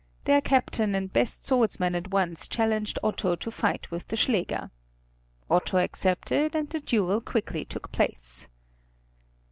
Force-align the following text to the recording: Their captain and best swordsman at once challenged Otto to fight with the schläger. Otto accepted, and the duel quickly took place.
Their 0.23 0.41
captain 0.41 0.95
and 0.95 1.13
best 1.13 1.45
swordsman 1.45 1.93
at 1.93 2.09
once 2.09 2.47
challenged 2.47 2.97
Otto 3.03 3.35
to 3.35 3.51
fight 3.51 3.91
with 3.91 4.07
the 4.07 4.15
schläger. 4.15 4.71
Otto 5.47 5.77
accepted, 5.77 6.55
and 6.55 6.67
the 6.67 6.79
duel 6.79 7.21
quickly 7.21 7.65
took 7.65 7.91
place. 7.91 8.49